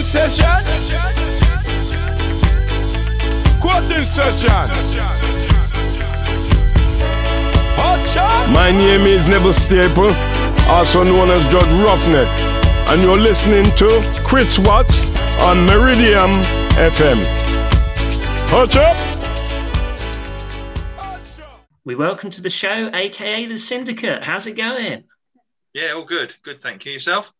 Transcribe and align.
Quoting 0.00 0.30
session. 0.32 0.46
Quoting 3.60 4.04
session. 4.04 4.48
My 8.50 8.70
name 8.72 9.02
is 9.02 9.28
Neville 9.28 9.52
Staple, 9.52 10.14
also 10.70 11.02
known 11.04 11.30
as 11.30 11.42
Judge 11.52 11.70
Roughneck, 11.82 12.26
and 12.88 13.02
you're 13.02 13.18
listening 13.18 13.64
to 13.76 13.90
Chris 14.24 14.58
Watts 14.58 15.02
on 15.40 15.66
Meridian 15.66 16.30
FM. 16.80 17.22
Hutch 18.48 18.76
up! 18.78 18.96
We 21.84 21.94
welcome 21.94 22.30
to 22.30 22.40
the 22.40 22.48
show, 22.48 22.90
aka 22.94 23.44
the 23.44 23.58
Syndicate. 23.58 24.24
How's 24.24 24.46
it 24.46 24.56
going? 24.56 25.04
Yeah, 25.74 25.90
all 25.90 26.04
good. 26.04 26.34
Good, 26.42 26.62
thank 26.62 26.86
you. 26.86 26.92
Yourself? 26.92 27.34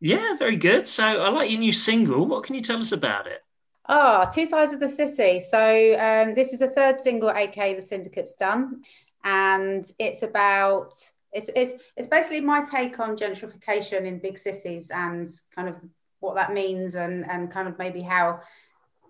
Yeah, 0.00 0.34
very 0.34 0.56
good. 0.56 0.86
So 0.86 1.04
I 1.04 1.28
like 1.30 1.50
your 1.50 1.60
new 1.60 1.72
single. 1.72 2.26
What 2.26 2.44
can 2.44 2.54
you 2.54 2.60
tell 2.60 2.78
us 2.78 2.92
about 2.92 3.26
it? 3.26 3.40
Ah, 3.88 4.26
oh, 4.26 4.30
Two 4.32 4.46
Sides 4.46 4.72
of 4.72 4.80
the 4.80 4.88
City. 4.88 5.40
So 5.40 5.98
um, 5.98 6.34
this 6.34 6.52
is 6.52 6.58
the 6.58 6.68
third 6.68 7.00
single 7.00 7.28
AK 7.28 7.54
the 7.54 7.82
Syndicate's 7.82 8.34
done. 8.34 8.82
And 9.24 9.84
it's 9.98 10.22
about 10.22 10.92
it's, 11.32 11.50
it's 11.54 11.72
it's 11.96 12.06
basically 12.06 12.40
my 12.40 12.64
take 12.64 12.98
on 12.98 13.16
gentrification 13.16 14.06
in 14.06 14.18
big 14.18 14.38
cities 14.38 14.90
and 14.90 15.28
kind 15.54 15.68
of 15.68 15.76
what 16.20 16.34
that 16.34 16.52
means 16.52 16.94
and 16.94 17.28
and 17.28 17.50
kind 17.50 17.68
of 17.68 17.78
maybe 17.78 18.00
how 18.00 18.40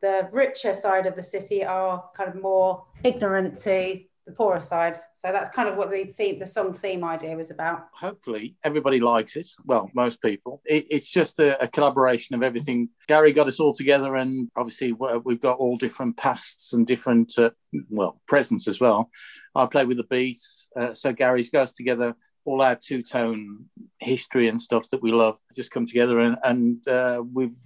the 0.02 0.28
richer 0.32 0.74
side 0.74 1.06
of 1.06 1.16
the 1.16 1.22
city 1.22 1.64
are 1.64 2.04
kind 2.14 2.28
of 2.28 2.40
more 2.40 2.84
ignorant 3.04 3.56
to 3.56 4.00
the 4.26 4.32
poorer 4.32 4.60
side. 4.60 4.96
So 5.12 5.32
that's 5.32 5.50
kind 5.50 5.68
of 5.68 5.76
what 5.76 5.90
the 5.90 6.04
theme, 6.16 6.38
the 6.38 6.46
song 6.46 6.74
theme 6.74 7.04
idea 7.04 7.36
was 7.36 7.50
about. 7.50 7.86
Hopefully, 7.98 8.56
everybody 8.64 9.00
likes 9.00 9.36
it. 9.36 9.48
Well, 9.64 9.90
most 9.94 10.20
people. 10.20 10.60
It, 10.64 10.86
it's 10.90 11.10
just 11.10 11.38
a, 11.38 11.62
a, 11.62 11.68
collaboration 11.68 12.34
of 12.34 12.42
everything. 12.42 12.88
Gary 13.06 13.32
got 13.32 13.46
us 13.46 13.60
all 13.60 13.72
together, 13.72 14.16
and 14.16 14.50
obviously 14.56 14.92
we've 14.92 15.40
got 15.40 15.58
all 15.58 15.76
different 15.76 16.16
pasts 16.16 16.72
and 16.72 16.86
different, 16.86 17.38
uh, 17.38 17.50
well, 17.88 18.20
presents 18.26 18.66
as 18.66 18.80
well. 18.80 19.10
I 19.54 19.66
play 19.66 19.84
with 19.84 19.96
the 19.96 20.04
beats, 20.04 20.68
uh, 20.78 20.92
so 20.92 21.12
Gary's 21.12 21.50
got 21.50 21.62
us 21.62 21.72
together. 21.72 22.14
All 22.44 22.62
our 22.62 22.76
two 22.76 23.02
tone 23.02 23.66
history 23.98 24.48
and 24.48 24.60
stuff 24.60 24.88
that 24.90 25.02
we 25.02 25.10
love 25.12 25.38
just 25.54 25.70
come 25.70 25.86
together, 25.86 26.18
and, 26.18 26.36
and 26.42 26.88
uh, 26.88 27.22
we've 27.32 27.56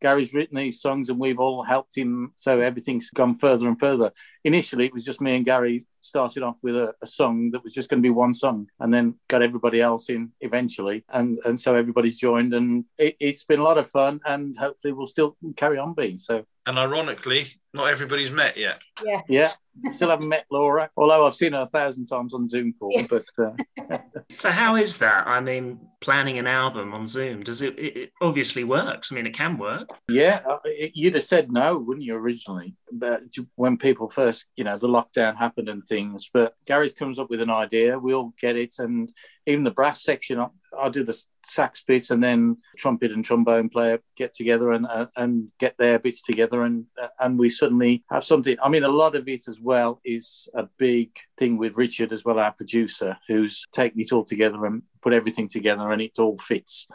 Gary's 0.00 0.32
written 0.32 0.56
these 0.56 0.80
songs 0.80 1.10
and 1.10 1.18
we've 1.18 1.38
all 1.38 1.62
helped 1.62 1.96
him. 1.96 2.32
So 2.36 2.60
everything's 2.60 3.10
gone 3.10 3.34
further 3.34 3.68
and 3.68 3.78
further. 3.78 4.12
Initially, 4.44 4.86
it 4.86 4.94
was 4.94 5.04
just 5.04 5.20
me 5.20 5.36
and 5.36 5.44
Gary 5.44 5.84
started 6.00 6.42
off 6.42 6.58
with 6.62 6.76
a, 6.76 6.94
a 7.02 7.06
song 7.06 7.50
that 7.52 7.64
was 7.64 7.72
just 7.72 7.88
going 7.88 8.02
to 8.02 8.06
be 8.06 8.10
one 8.10 8.34
song 8.34 8.68
and 8.78 8.92
then 8.92 9.14
got 9.28 9.42
everybody 9.42 9.80
else 9.80 10.10
in 10.10 10.32
eventually. 10.40 11.04
And, 11.08 11.38
and 11.44 11.58
so 11.58 11.74
everybody's 11.74 12.18
joined 12.18 12.54
and 12.54 12.84
it, 12.98 13.16
it's 13.20 13.44
been 13.44 13.60
a 13.60 13.64
lot 13.64 13.78
of 13.78 13.90
fun 13.90 14.20
and 14.24 14.56
hopefully 14.58 14.92
we'll 14.92 15.06
still 15.06 15.36
carry 15.56 15.78
on 15.78 15.94
being. 15.94 16.18
So 16.18 16.44
and 16.66 16.78
ironically, 16.78 17.46
not 17.74 17.88
everybody's 17.88 18.32
met 18.32 18.56
yet. 18.56 18.82
Yeah. 19.04 19.22
Yeah. 19.28 19.52
Still 19.92 20.10
haven't 20.10 20.28
met 20.28 20.46
Laura, 20.50 20.90
although 20.96 21.26
I've 21.26 21.34
seen 21.34 21.52
her 21.52 21.62
a 21.62 21.66
thousand 21.66 22.06
times 22.06 22.34
on 22.34 22.46
Zoom 22.46 22.74
call. 22.74 22.90
Yeah. 22.92 23.06
But 23.08 23.24
uh... 23.38 23.98
so, 24.34 24.50
how 24.50 24.76
is 24.76 24.98
that? 24.98 25.26
I 25.26 25.40
mean, 25.40 25.80
planning 26.00 26.38
an 26.38 26.46
album 26.46 26.92
on 26.92 27.06
Zoom 27.06 27.42
does 27.42 27.62
it, 27.62 27.78
it, 27.78 27.96
it 27.96 28.12
obviously 28.20 28.64
works? 28.64 29.10
I 29.10 29.14
mean, 29.14 29.26
it 29.26 29.34
can 29.34 29.58
work. 29.58 29.88
Yeah, 30.08 30.42
uh, 30.48 30.58
you'd 30.94 31.14
have 31.14 31.24
said 31.24 31.50
no, 31.50 31.78
wouldn't 31.78 32.04
you 32.04 32.14
originally? 32.14 32.74
But 32.92 33.22
when 33.54 33.78
people 33.78 34.08
first, 34.08 34.46
you 34.56 34.64
know, 34.64 34.76
the 34.76 34.88
lockdown 34.88 35.36
happened 35.36 35.68
and 35.68 35.86
things. 35.90 36.30
But 36.32 36.54
Gary 36.66 36.88
comes 36.88 37.18
up 37.18 37.28
with 37.28 37.42
an 37.42 37.50
idea, 37.50 37.98
we'll 37.98 38.32
get 38.40 38.56
it, 38.56 38.76
and 38.78 39.12
even 39.46 39.64
the 39.64 39.70
brass 39.70 40.02
section 40.02 40.38
I'll 40.78 40.90
do 40.90 41.04
the 41.04 41.18
sax 41.46 41.82
bits 41.82 42.10
and 42.10 42.22
then 42.22 42.58
trumpet 42.76 43.10
and 43.10 43.24
trombone 43.24 43.68
player 43.68 44.00
get 44.16 44.34
together 44.34 44.72
and 44.72 44.86
uh, 44.86 45.06
and 45.16 45.48
get 45.58 45.76
their 45.78 45.98
bits 45.98 46.22
together 46.22 46.62
and 46.62 46.86
uh, 47.00 47.08
and 47.18 47.38
we 47.38 47.48
suddenly 47.48 48.04
have 48.10 48.24
something. 48.24 48.56
I 48.62 48.68
mean, 48.68 48.84
a 48.84 48.88
lot 48.88 49.16
of 49.16 49.28
it 49.28 49.48
as 49.48 49.58
well 49.60 50.00
is 50.04 50.48
a 50.54 50.68
big 50.78 51.10
thing 51.36 51.56
with 51.56 51.76
Richard 51.76 52.12
as 52.12 52.24
well, 52.24 52.38
our 52.38 52.52
producer, 52.52 53.18
who's 53.28 53.66
taken 53.72 54.00
it 54.00 54.12
all 54.12 54.24
together 54.24 54.64
and 54.66 54.82
put 55.02 55.12
everything 55.12 55.48
together 55.48 55.90
and 55.90 56.02
it 56.02 56.18
all 56.18 56.38
fits. 56.38 56.88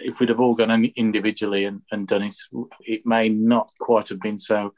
If 0.00 0.18
we'd 0.18 0.30
have 0.30 0.40
all 0.40 0.54
gone 0.54 0.84
individually 0.96 1.64
and, 1.66 1.82
and 1.90 2.06
done 2.08 2.22
it, 2.22 2.36
it 2.80 3.06
may 3.06 3.28
not 3.28 3.70
quite 3.78 4.08
have 4.08 4.20
been 4.20 4.38
so 4.38 4.74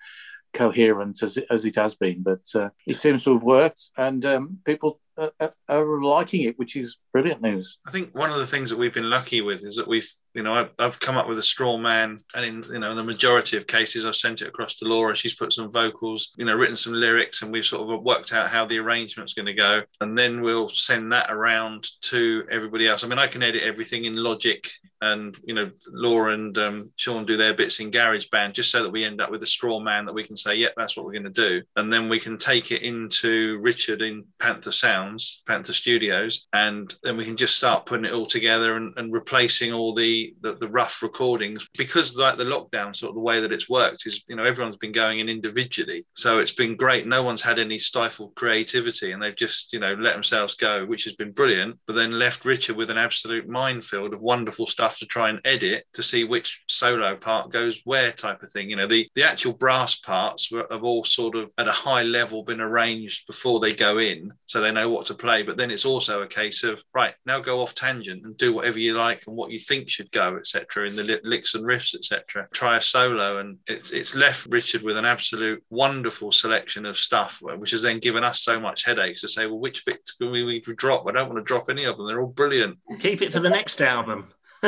coherent 0.56 1.22
as 1.22 1.36
it, 1.36 1.46
as 1.50 1.64
it 1.64 1.76
has 1.76 1.94
been, 1.96 2.22
but 2.22 2.40
uh, 2.54 2.70
it 2.86 2.96
seems 2.96 3.24
to 3.24 3.34
have 3.34 3.42
worked, 3.42 3.90
and 3.96 4.24
um, 4.24 4.58
people 4.64 5.00
are, 5.18 5.52
are, 5.68 6.02
liking 6.02 6.42
it, 6.42 6.58
which 6.58 6.76
is 6.76 6.98
brilliant 7.12 7.42
news. 7.42 7.78
I 7.86 7.90
think 7.90 8.14
one 8.14 8.30
of 8.30 8.38
the 8.38 8.46
things 8.46 8.70
that 8.70 8.78
we've 8.78 8.94
been 8.94 9.10
lucky 9.10 9.40
with 9.40 9.64
is 9.64 9.76
that 9.76 9.88
we've, 9.88 10.08
you 10.36 10.42
know, 10.42 10.54
I've, 10.54 10.70
I've, 10.78 11.00
come 11.00 11.16
up 11.16 11.28
with 11.28 11.38
a 11.38 11.42
straw 11.42 11.78
man, 11.78 12.18
and 12.34 12.44
in 12.44 12.64
you 12.70 12.78
know, 12.78 12.90
in 12.90 12.96
the 12.98 13.02
majority 13.02 13.56
of 13.56 13.66
cases, 13.66 14.04
I've 14.04 14.14
sent 14.14 14.42
it 14.42 14.48
across 14.48 14.74
to 14.76 14.84
Laura. 14.84 15.16
She's 15.16 15.34
put 15.34 15.52
some 15.52 15.72
vocals, 15.72 16.32
you 16.36 16.44
know, 16.44 16.54
written 16.54 16.76
some 16.76 16.92
lyrics, 16.92 17.40
and 17.40 17.50
we've 17.50 17.64
sort 17.64 17.90
of 17.90 18.02
worked 18.02 18.34
out 18.34 18.50
how 18.50 18.66
the 18.66 18.78
arrangement's 18.78 19.32
going 19.32 19.46
to 19.46 19.54
go, 19.54 19.82
and 20.02 20.16
then 20.16 20.42
we'll 20.42 20.68
send 20.68 21.10
that 21.12 21.30
around 21.30 21.88
to 22.02 22.44
everybody 22.50 22.86
else. 22.86 23.02
I 23.02 23.08
mean, 23.08 23.18
I 23.18 23.28
can 23.28 23.42
edit 23.42 23.62
everything 23.62 24.04
in 24.04 24.22
Logic, 24.22 24.68
and 25.00 25.38
you 25.44 25.54
know, 25.54 25.70
Laura 25.88 26.34
and 26.34 26.56
um, 26.58 26.90
Sean 26.96 27.24
do 27.24 27.38
their 27.38 27.54
bits 27.54 27.80
in 27.80 27.90
GarageBand, 27.90 28.52
just 28.52 28.70
so 28.70 28.82
that 28.82 28.90
we 28.90 29.04
end 29.04 29.22
up 29.22 29.30
with 29.30 29.42
a 29.42 29.46
straw 29.46 29.80
man 29.80 30.04
that 30.04 30.14
we 30.14 30.24
can 30.24 30.36
say, 30.36 30.54
"Yep, 30.54 30.74
that's 30.76 30.98
what 30.98 31.06
we're 31.06 31.12
going 31.12 31.24
to 31.24 31.30
do," 31.30 31.62
and 31.76 31.90
then 31.90 32.10
we 32.10 32.20
can 32.20 32.36
take 32.36 32.72
it 32.72 32.82
into 32.82 33.58
Richard 33.60 34.02
in 34.02 34.24
Panther 34.38 34.72
Sounds, 34.72 35.42
Panther 35.46 35.72
Studios, 35.72 36.46
and 36.52 36.94
then 37.02 37.16
we 37.16 37.24
can 37.24 37.38
just 37.38 37.56
start 37.56 37.86
putting 37.86 38.04
it 38.04 38.12
all 38.12 38.26
together 38.26 38.76
and, 38.76 38.92
and 38.98 39.12
replacing 39.12 39.72
all 39.72 39.94
the, 39.94 40.25
the, 40.40 40.54
the 40.54 40.68
rough 40.68 41.02
recordings 41.02 41.68
because 41.76 42.16
like 42.16 42.36
the 42.36 42.44
lockdown 42.44 42.94
sort 42.94 43.10
of 43.10 43.14
the 43.14 43.20
way 43.20 43.40
that 43.40 43.52
it's 43.52 43.68
worked 43.68 44.06
is 44.06 44.24
you 44.28 44.36
know 44.36 44.44
everyone's 44.44 44.76
been 44.76 44.92
going 44.92 45.20
in 45.20 45.28
individually, 45.28 46.04
so 46.14 46.38
it's 46.38 46.54
been 46.54 46.76
great. 46.76 47.06
No 47.06 47.22
one's 47.22 47.42
had 47.42 47.58
any 47.58 47.78
stifled 47.78 48.34
creativity, 48.34 49.12
and 49.12 49.22
they've 49.22 49.36
just 49.36 49.72
you 49.72 49.80
know 49.80 49.94
let 49.94 50.14
themselves 50.14 50.54
go, 50.54 50.84
which 50.84 51.04
has 51.04 51.14
been 51.14 51.32
brilliant. 51.32 51.78
But 51.86 51.96
then 51.96 52.18
left 52.18 52.44
Richard 52.44 52.76
with 52.76 52.90
an 52.90 52.98
absolute 52.98 53.48
minefield 53.48 54.14
of 54.14 54.20
wonderful 54.20 54.66
stuff 54.66 54.98
to 54.98 55.06
try 55.06 55.28
and 55.28 55.40
edit 55.44 55.84
to 55.94 56.02
see 56.02 56.24
which 56.24 56.62
solo 56.68 57.16
part 57.16 57.50
goes 57.50 57.82
where, 57.84 58.12
type 58.12 58.42
of 58.42 58.50
thing. 58.50 58.70
You 58.70 58.76
know 58.76 58.86
the 58.86 59.08
the 59.14 59.24
actual 59.24 59.52
brass 59.52 59.96
parts 59.96 60.50
have 60.70 60.84
all 60.84 61.04
sort 61.04 61.36
of 61.36 61.50
at 61.58 61.68
a 61.68 61.72
high 61.72 62.02
level 62.02 62.42
been 62.42 62.60
arranged 62.60 63.26
before 63.26 63.60
they 63.60 63.74
go 63.74 63.98
in, 63.98 64.32
so 64.46 64.60
they 64.60 64.72
know 64.72 64.88
what 64.88 65.06
to 65.06 65.14
play. 65.14 65.42
But 65.42 65.56
then 65.56 65.70
it's 65.70 65.84
also 65.84 66.22
a 66.22 66.26
case 66.26 66.64
of 66.64 66.82
right 66.94 67.14
now 67.24 67.40
go 67.40 67.60
off 67.60 67.74
tangent 67.74 68.24
and 68.24 68.36
do 68.36 68.52
whatever 68.52 68.78
you 68.78 68.94
like 68.94 69.24
and 69.26 69.36
what 69.36 69.50
you 69.50 69.58
think 69.58 69.90
should 69.90 70.10
go, 70.16 70.36
etc. 70.36 70.88
In 70.88 70.96
the 70.96 71.20
licks 71.22 71.54
and 71.54 71.64
riffs, 71.64 71.94
etc. 71.94 72.48
Try 72.52 72.76
a 72.76 72.80
solo, 72.80 73.38
and 73.38 73.58
it's 73.66 73.90
it's 73.90 74.16
left 74.16 74.46
Richard 74.50 74.82
with 74.82 74.96
an 74.96 75.04
absolute 75.04 75.62
wonderful 75.70 76.32
selection 76.32 76.86
of 76.86 76.96
stuff, 76.96 77.42
which 77.42 77.72
has 77.72 77.82
then 77.82 77.98
given 77.98 78.24
us 78.24 78.42
so 78.42 78.58
much 78.58 78.84
headaches 78.84 79.20
to 79.20 79.28
say, 79.28 79.46
well, 79.46 79.58
which 79.58 79.84
bit 79.84 80.00
can 80.18 80.30
we, 80.30 80.44
we 80.44 80.60
drop? 80.60 81.06
I 81.06 81.12
don't 81.12 81.28
want 81.28 81.38
to 81.38 81.44
drop 81.44 81.68
any 81.68 81.84
of 81.84 81.96
them. 81.96 82.06
They're 82.06 82.20
all 82.20 82.28
brilliant. 82.28 82.78
Keep 82.98 83.22
it 83.22 83.32
for 83.32 83.40
the 83.40 83.50
next 83.50 83.80
album. 83.80 84.28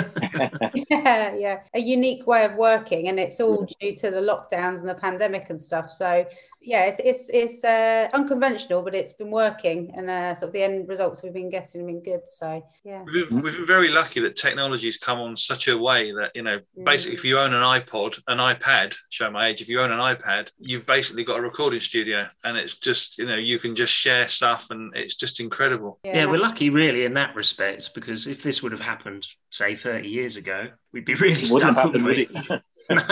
yeah, 0.91 1.35
yeah, 1.35 1.61
a 1.75 1.81
unique 1.81 2.27
way 2.27 2.45
of 2.45 2.55
working, 2.55 3.09
and 3.09 3.19
it's 3.19 3.41
all 3.41 3.67
due 3.81 3.95
to 3.97 4.11
the 4.11 4.21
lockdowns 4.21 4.81
and 4.81 4.89
the 4.89 4.95
pandemic 4.95 5.51
and 5.51 5.61
stuff. 5.61 5.91
So 5.91 6.27
yeah, 6.61 6.87
it's 6.87 7.01
it's 7.05 7.31
it's 7.33 7.65
uh, 7.65 8.09
unconventional, 8.13 8.83
but 8.83 8.95
it's 8.95 9.13
been 9.13 9.31
working, 9.31 9.93
and 9.97 10.11
uh, 10.11 10.35
sort 10.35 10.49
of 10.49 10.53
the 10.53 10.63
end 10.63 10.89
results 10.89 11.23
we've 11.23 11.33
been 11.33 11.51
getting 11.51 11.81
have 11.81 11.87
been 11.87 12.03
good. 12.03 12.29
So 12.29 12.65
yeah, 12.85 13.05
we've, 13.05 13.31
we've 13.31 13.57
been 13.57 13.67
very 13.67 13.89
lucky 13.89 14.21
that 14.21 14.37
technology's 14.37 14.97
come 14.97 15.19
on 15.19 15.37
such 15.37 15.69
a 15.69 15.79
way 15.79 16.11
that 16.13 16.33
you 16.35 16.43
know, 16.43 16.59
mm. 16.59 16.85
basically, 16.85 17.17
if 17.17 17.25
you 17.25 17.39
own 17.39 17.55
an 17.55 17.63
iPod, 17.63 18.21
an 18.27 18.39
iPad, 18.39 18.95
show 19.09 19.31
my 19.31 19.49
age, 19.49 19.63
if 19.63 19.69
you 19.69 19.81
own 19.81 19.93
an 19.93 20.01
iPad, 20.01 20.51
you've 20.59 20.85
basically 20.85 21.23
got 21.23 21.39
a 21.39 21.43
recording 21.43 21.81
studio, 21.81 22.27
and 22.43 22.57
it's 22.57 22.77
just 22.77 23.19
you 23.19 23.27
know 23.27 23.37
you 23.37 23.61
can 23.61 23.77
just 23.77 23.93
share 23.93 24.27
stuff, 24.27 24.67
and 24.71 24.95
it's 24.97 25.15
just 25.15 25.39
incredible. 25.39 26.01
Yeah, 26.03 26.17
yeah 26.17 26.25
we're 26.27 26.39
lucky 26.39 26.71
really 26.71 27.05
in 27.05 27.15
that 27.15 27.37
respect 27.37 27.95
because 27.95 28.27
if 28.27 28.43
this 28.43 28.63
would 28.65 28.73
have 28.73 28.81
happened, 28.81 29.25
say, 29.51 29.77
thirty 29.77 30.09
years 30.09 30.37
ago, 30.37 30.69
we'd 30.93 31.05
be 31.05 31.15
really 31.27 31.35
stuck, 31.37 31.85
wouldn't 31.85 32.05
we? 32.05 32.29
no 32.91 33.03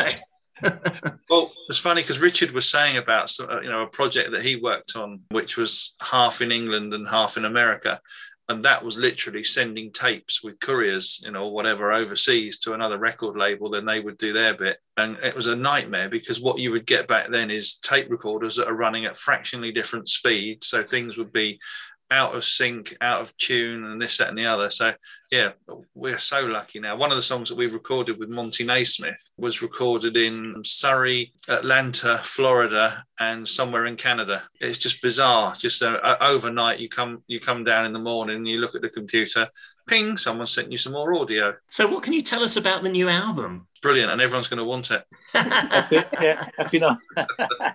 well, 1.30 1.52
it's 1.68 1.78
funny 1.78 2.02
because 2.02 2.20
Richard 2.20 2.52
was 2.52 2.68
saying 2.68 2.96
about 2.96 3.32
uh, 3.40 3.60
you 3.60 3.68
know 3.68 3.82
a 3.82 3.88
project 3.88 4.30
that 4.30 4.42
he 4.42 4.56
worked 4.56 4.96
on, 4.96 5.20
which 5.30 5.56
was 5.56 5.94
half 6.00 6.40
in 6.40 6.50
England 6.50 6.94
and 6.94 7.08
half 7.08 7.36
in 7.36 7.44
America, 7.44 8.00
and 8.48 8.64
that 8.64 8.84
was 8.84 8.96
literally 8.96 9.44
sending 9.44 9.92
tapes 9.92 10.42
with 10.42 10.60
couriers, 10.60 11.20
you 11.24 11.30
know, 11.30 11.48
whatever 11.48 11.92
overseas 11.92 12.58
to 12.60 12.72
another 12.72 12.98
record 12.98 13.36
label. 13.36 13.68
Then 13.68 13.84
they 13.84 14.00
would 14.00 14.16
do 14.18 14.32
their 14.32 14.54
bit, 14.54 14.78
and 14.96 15.16
it 15.18 15.34
was 15.34 15.48
a 15.48 15.56
nightmare 15.56 16.08
because 16.08 16.40
what 16.40 16.58
you 16.58 16.70
would 16.70 16.86
get 16.86 17.08
back 17.08 17.30
then 17.30 17.50
is 17.50 17.78
tape 17.78 18.10
recorders 18.10 18.56
that 18.56 18.68
are 18.68 18.74
running 18.74 19.04
at 19.04 19.18
fractionally 19.18 19.72
different 19.72 20.08
speeds, 20.08 20.68
so 20.68 20.82
things 20.82 21.18
would 21.18 21.32
be 21.32 21.58
out 22.10 22.34
of 22.34 22.44
sync, 22.44 22.96
out 23.00 23.20
of 23.20 23.36
tune, 23.36 23.84
and 23.84 24.00
this, 24.00 24.18
that, 24.18 24.28
and 24.28 24.38
the 24.38 24.46
other. 24.46 24.70
So, 24.70 24.92
yeah, 25.30 25.50
we're 25.94 26.18
so 26.18 26.44
lucky 26.44 26.78
now. 26.78 26.96
One 26.96 27.10
of 27.10 27.16
the 27.16 27.22
songs 27.22 27.48
that 27.48 27.58
we 27.58 27.66
recorded 27.66 28.18
with 28.18 28.28
Monty 28.28 28.64
Naismith 28.64 29.20
was 29.36 29.62
recorded 29.62 30.16
in 30.16 30.62
Surrey, 30.64 31.32
Atlanta, 31.48 32.20
Florida, 32.22 33.04
and 33.18 33.46
somewhere 33.46 33.86
in 33.86 33.96
Canada. 33.96 34.42
It's 34.60 34.78
just 34.78 35.02
bizarre. 35.02 35.54
Just 35.54 35.82
uh, 35.82 36.16
overnight, 36.20 36.78
you 36.78 36.88
come 36.88 37.22
you 37.26 37.40
come 37.40 37.64
down 37.64 37.86
in 37.86 37.92
the 37.92 37.98
morning, 37.98 38.46
you 38.46 38.58
look 38.58 38.74
at 38.74 38.82
the 38.82 38.88
computer, 38.88 39.48
ping, 39.86 40.16
someone 40.16 40.46
sent 40.46 40.70
you 40.70 40.78
some 40.78 40.92
more 40.92 41.14
audio. 41.14 41.54
So, 41.70 41.88
what 41.88 42.02
can 42.02 42.12
you 42.12 42.22
tell 42.22 42.42
us 42.42 42.56
about 42.56 42.82
the 42.82 42.88
new 42.88 43.08
album? 43.08 43.66
Brilliant, 43.82 44.10
and 44.10 44.20
everyone's 44.20 44.48
going 44.48 44.58
to 44.58 44.64
want 44.64 44.90
it. 44.90 45.04
That's 45.32 45.92
it. 45.92 46.08
Yeah, 46.20 46.48
that's 46.56 46.74
enough. 46.74 46.98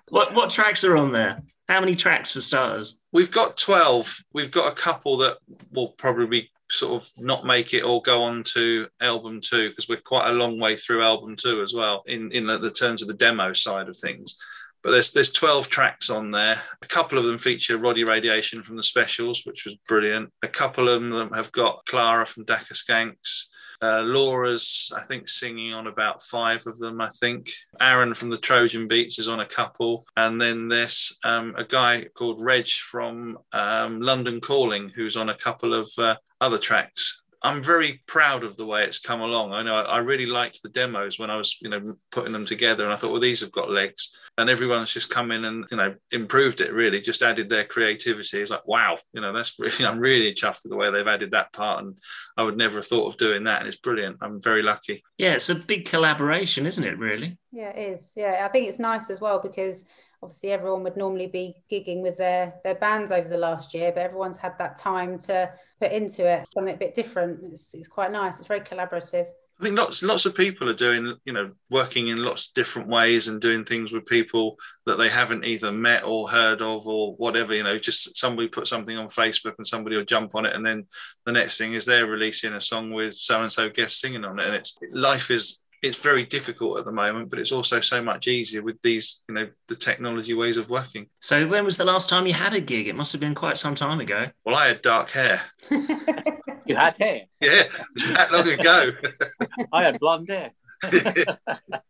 what 0.09 0.33
what 0.33 0.49
tracks 0.49 0.83
are 0.83 0.97
on 0.97 1.11
there? 1.11 1.41
How 1.71 1.79
many 1.79 1.95
tracks 1.95 2.33
for 2.33 2.41
starters? 2.41 3.01
We've 3.13 3.31
got 3.31 3.57
twelve. 3.57 4.13
We've 4.33 4.51
got 4.51 4.69
a 4.69 4.75
couple 4.75 5.15
that 5.19 5.37
will 5.71 5.93
probably 5.97 6.51
sort 6.69 7.01
of 7.01 7.09
not 7.17 7.45
make 7.45 7.73
it 7.73 7.83
or 7.83 8.01
go 8.01 8.23
on 8.23 8.43
to 8.55 8.89
album 8.99 9.39
two 9.39 9.69
because 9.69 9.87
we're 9.87 10.01
quite 10.01 10.29
a 10.29 10.33
long 10.33 10.59
way 10.59 10.75
through 10.75 11.01
album 11.01 11.37
two 11.37 11.61
as 11.61 11.73
well 11.73 12.03
in 12.07 12.29
in 12.33 12.45
the, 12.45 12.57
the 12.57 12.69
terms 12.69 13.01
of 13.01 13.07
the 13.07 13.13
demo 13.13 13.53
side 13.53 13.87
of 13.87 13.95
things 13.95 14.37
but 14.83 14.91
there's 14.91 15.11
there's 15.13 15.31
12 15.31 15.69
tracks 15.69 16.09
on 16.09 16.31
there 16.31 16.61
a 16.81 16.87
couple 16.87 17.17
of 17.17 17.23
them 17.23 17.39
feature 17.39 17.77
roddy 17.77 18.03
radiation 18.03 18.63
from 18.63 18.75
the 18.75 18.83
specials 18.83 19.43
which 19.45 19.63
was 19.65 19.75
brilliant 19.87 20.29
a 20.43 20.47
couple 20.47 20.89
of 20.89 21.01
them 21.01 21.31
have 21.33 21.51
got 21.51 21.85
clara 21.85 22.25
from 22.25 22.45
Dakka 22.45 22.73
Skanks 22.73 23.47
uh, 23.81 24.01
Laura's, 24.01 24.91
I 24.95 25.01
think, 25.01 25.27
singing 25.27 25.73
on 25.73 25.87
about 25.87 26.21
five 26.21 26.65
of 26.67 26.77
them. 26.77 27.01
I 27.01 27.09
think 27.19 27.49
Aaron 27.79 28.13
from 28.13 28.29
the 28.29 28.37
Trojan 28.37 28.87
Beats 28.87 29.17
is 29.17 29.27
on 29.27 29.39
a 29.39 29.45
couple, 29.45 30.05
and 30.17 30.39
then 30.39 30.67
there's 30.67 31.17
um, 31.23 31.55
a 31.57 31.63
guy 31.63 32.05
called 32.13 32.41
Reg 32.41 32.67
from 32.67 33.37
um, 33.53 34.01
London 34.01 34.39
Calling 34.39 34.89
who's 34.89 35.17
on 35.17 35.29
a 35.29 35.37
couple 35.37 35.73
of 35.73 35.89
uh, 35.97 36.15
other 36.39 36.57
tracks. 36.57 37.23
I'm 37.43 37.63
very 37.63 38.01
proud 38.05 38.43
of 38.43 38.55
the 38.55 38.65
way 38.65 38.83
it's 38.83 38.99
come 38.99 39.21
along. 39.21 39.51
I 39.51 39.63
know 39.63 39.75
I 39.75 39.97
really 39.97 40.27
liked 40.27 40.61
the 40.61 40.69
demos 40.69 41.17
when 41.17 41.31
I 41.31 41.37
was, 41.37 41.57
you 41.59 41.69
know, 41.69 41.95
putting 42.11 42.33
them 42.33 42.45
together, 42.45 42.83
and 42.83 42.93
I 42.93 42.95
thought, 42.95 43.11
well, 43.11 43.21
these 43.21 43.41
have 43.41 43.51
got 43.51 43.71
legs. 43.71 44.15
And 44.37 44.49
everyone's 44.49 44.93
just 44.93 45.09
come 45.09 45.31
in 45.31 45.45
and, 45.45 45.65
you 45.71 45.77
know, 45.77 45.95
improved 46.11 46.61
it. 46.61 46.71
Really, 46.71 47.01
just 47.01 47.23
added 47.23 47.49
their 47.49 47.65
creativity. 47.65 48.41
It's 48.41 48.51
like, 48.51 48.67
wow, 48.67 48.97
you 49.13 49.21
know, 49.21 49.33
that's 49.33 49.59
really. 49.59 49.85
I'm 49.85 49.99
really 49.99 50.33
chuffed 50.33 50.63
with 50.63 50.71
the 50.71 50.77
way 50.77 50.91
they've 50.91 51.07
added 51.07 51.31
that 51.31 51.51
part, 51.51 51.83
and 51.83 51.97
I 52.37 52.43
would 52.43 52.57
never 52.57 52.75
have 52.75 52.87
thought 52.87 53.11
of 53.11 53.17
doing 53.17 53.45
that, 53.45 53.59
and 53.59 53.67
it's 53.67 53.77
brilliant. 53.77 54.17
I'm 54.21 54.39
very 54.39 54.61
lucky. 54.61 55.03
Yeah, 55.17 55.33
it's 55.33 55.49
a 55.49 55.55
big 55.55 55.85
collaboration, 55.85 56.67
isn't 56.67 56.83
it? 56.83 56.97
Really. 56.99 57.37
Yeah, 57.51 57.69
it 57.69 57.93
is. 57.93 58.13
Yeah, 58.15 58.45
I 58.45 58.49
think 58.49 58.69
it's 58.69 58.79
nice 58.79 59.09
as 59.09 59.19
well 59.19 59.39
because 59.39 59.85
obviously 60.23 60.51
everyone 60.51 60.83
would 60.83 60.97
normally 60.97 61.27
be 61.27 61.55
gigging 61.71 62.01
with 62.01 62.17
their 62.17 62.53
their 62.63 62.75
bands 62.75 63.11
over 63.11 63.27
the 63.27 63.37
last 63.37 63.73
year 63.73 63.91
but 63.91 64.03
everyone's 64.03 64.37
had 64.37 64.57
that 64.57 64.77
time 64.77 65.17
to 65.17 65.51
put 65.79 65.91
into 65.91 66.25
it 66.25 66.47
something 66.53 66.75
a 66.75 66.77
bit 66.77 66.93
different 66.93 67.39
it's, 67.51 67.73
it's 67.73 67.87
quite 67.87 68.11
nice 68.11 68.39
it's 68.39 68.47
very 68.47 68.61
collaborative 68.61 69.25
I 69.61 69.65
think 69.65 69.77
lots 69.77 70.01
lots 70.01 70.25
of 70.25 70.33
people 70.33 70.67
are 70.69 70.73
doing, 70.73 71.15
you 71.23 71.33
know, 71.33 71.51
working 71.69 72.07
in 72.07 72.23
lots 72.23 72.47
of 72.47 72.55
different 72.55 72.87
ways 72.87 73.27
and 73.27 73.39
doing 73.39 73.63
things 73.63 73.91
with 73.91 74.07
people 74.07 74.57
that 74.87 74.97
they 74.97 75.07
haven't 75.07 75.45
either 75.45 75.71
met 75.71 76.03
or 76.03 76.27
heard 76.27 76.63
of 76.63 76.87
or 76.87 77.13
whatever. 77.17 77.53
You 77.53 77.63
know, 77.63 77.77
just 77.77 78.17
somebody 78.17 78.47
put 78.47 78.65
something 78.65 78.97
on 78.97 79.09
Facebook 79.09 79.53
and 79.59 79.67
somebody 79.67 79.95
will 79.95 80.03
jump 80.03 80.33
on 80.33 80.47
it, 80.47 80.55
and 80.55 80.65
then 80.65 80.87
the 81.27 81.31
next 81.31 81.59
thing 81.59 81.75
is 81.75 81.85
they're 81.85 82.07
releasing 82.07 82.53
a 82.53 82.61
song 82.61 82.91
with 82.91 83.13
so 83.13 83.43
and 83.43 83.51
so 83.51 83.69
guest 83.69 83.99
singing 83.99 84.25
on 84.25 84.39
it. 84.39 84.47
And 84.47 84.55
it's 84.55 84.75
life 84.89 85.29
is 85.29 85.60
it's 85.81 85.97
very 85.97 86.23
difficult 86.23 86.77
at 86.77 86.85
the 86.85 86.91
moment, 86.91 87.29
but 87.29 87.39
it's 87.39 87.51
also 87.51 87.81
so 87.81 88.01
much 88.01 88.27
easier 88.27 88.61
with 88.61 88.81
these, 88.83 89.21
you 89.27 89.35
know, 89.35 89.49
the 89.67 89.75
technology 89.75 90.33
ways 90.33 90.57
of 90.57 90.69
working. 90.69 91.07
So, 91.19 91.47
when 91.47 91.65
was 91.65 91.77
the 91.77 91.85
last 91.85 92.09
time 92.09 92.27
you 92.27 92.33
had 92.33 92.53
a 92.53 92.61
gig? 92.61 92.87
It 92.87 92.95
must 92.95 93.11
have 93.13 93.21
been 93.21 93.35
quite 93.35 93.57
some 93.57 93.75
time 93.75 93.99
ago. 93.99 94.27
Well, 94.45 94.55
I 94.55 94.67
had 94.67 94.81
dark 94.81 95.09
hair. 95.09 95.41
you 95.71 96.75
had 96.75 96.97
hair? 96.97 97.21
Yeah, 97.41 97.63
it's 97.95 98.07
that 98.13 98.31
long 98.31 98.47
ago. 98.47 98.91
I 99.73 99.83
had 99.83 99.99
blonde 99.99 100.29
hair. 100.29 100.51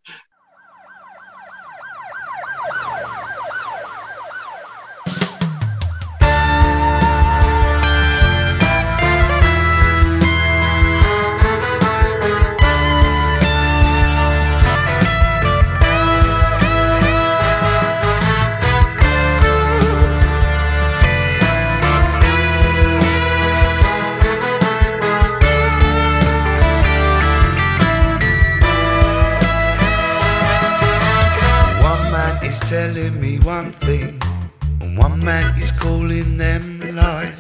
one 35.22 35.26
man 35.28 35.60
is 35.60 35.70
calling 35.70 36.36
them 36.36 36.96
lies. 36.96 37.40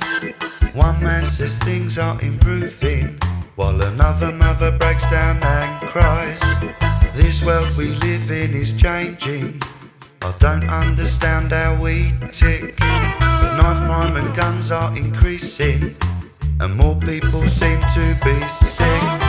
One 0.75 1.01
man 1.01 1.25
says 1.25 1.57
things 1.59 1.97
are 1.97 2.15
improving, 2.21 3.17
while 3.55 3.81
another 3.81 4.31
mother 4.31 4.77
breaks 4.77 5.03
down 5.09 5.41
and 5.41 5.89
cries. 5.89 6.39
This 7.15 7.43
world 7.43 7.75
we 7.75 7.87
live 8.05 8.29
in 8.29 8.53
is 8.53 8.79
changing. 8.79 9.63
I 10.21 10.31
don't 10.37 10.69
understand 10.69 11.51
how 11.51 11.81
we 11.81 12.13
tick. 12.31 12.79
Knife 12.79 13.81
crime 13.87 14.15
and 14.15 14.35
guns 14.35 14.69
are 14.69 14.95
increasing, 14.95 15.95
and 16.59 16.75
more 16.75 16.97
people 16.97 17.47
seem 17.47 17.81
to 17.95 18.15
be 18.23 18.39
sick. 18.69 19.20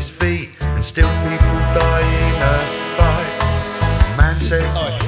His 0.00 0.08
feet, 0.08 0.48
and 0.60 0.82
still 0.82 1.10
people 1.28 1.58
die 1.76 2.08
in 2.26 2.36
a 2.42 2.56
fight. 2.96 4.16
Man 4.16 4.36
says, 4.40 4.99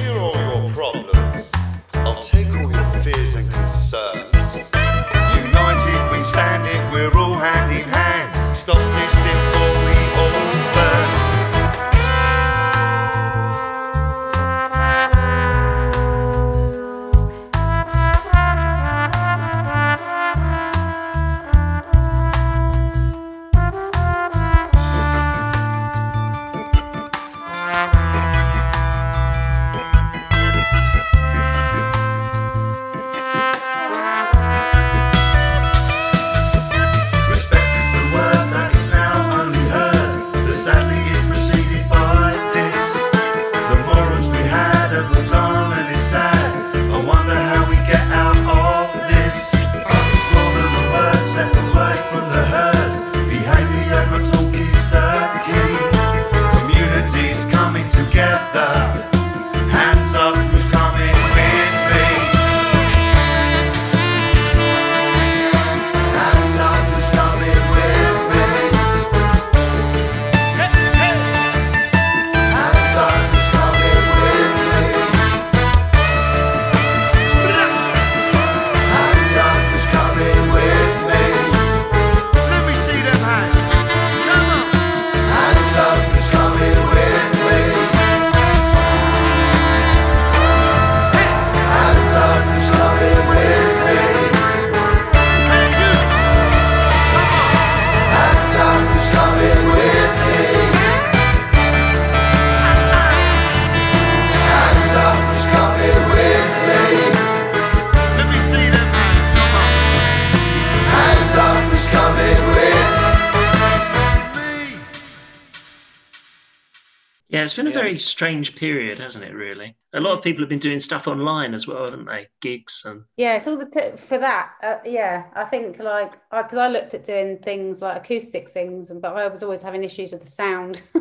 Yeah, 117.33 117.43
it's 117.43 117.55
been 117.55 117.65
a 117.65 117.71
yeah. 117.71 117.75
very 117.75 117.97
strange 117.97 118.55
period, 118.55 118.99
hasn't 118.99 119.25
it? 119.25 119.33
Really, 119.33 119.75
a 119.93 119.99
lot 119.99 120.15
of 120.15 120.23
people 120.23 120.43
have 120.43 120.49
been 120.49 120.59
doing 120.59 120.77
stuff 120.77 121.07
online 121.07 121.55
as 121.55 121.67
well, 121.67 121.85
haven't 121.85 122.05
they? 122.05 122.27
Gigs 122.41 122.83
and 122.85 123.05
yeah, 123.17 123.35
it's 123.35 123.47
all 123.47 123.57
the 123.57 123.65
t- 123.65 123.97
for 123.97 124.19
that. 124.19 124.51
Uh, 124.61 124.77
yeah, 124.85 125.25
I 125.33 125.45
think 125.45 125.79
like 125.79 126.11
because 126.29 126.59
I, 126.59 126.65
I, 126.65 126.67
looked 126.67 126.93
at 126.93 127.03
doing 127.03 127.39
things 127.39 127.81
like 127.81 127.97
acoustic 127.97 128.53
things, 128.53 128.91
and 128.91 129.01
but 129.01 129.15
I 129.17 129.27
was 129.27 129.41
always 129.41 129.63
having 129.63 129.83
issues 129.83 130.11
with 130.11 130.21
the 130.21 130.29
sound, 130.29 130.83